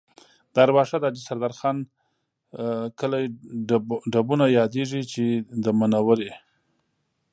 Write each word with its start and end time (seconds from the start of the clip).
د 0.53 0.55
ارواښاد 0.65 1.01
حاجي 1.05 1.21
سردار 1.29 1.53
خان 1.59 1.77
کلی 2.99 3.23
ډبونه 4.13 4.45
یادېږي 4.59 5.01
چې 5.11 5.25
د 5.63 5.65
منورې 5.79 6.31